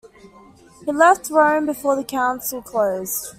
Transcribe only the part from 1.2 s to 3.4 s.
Rome before the council closed.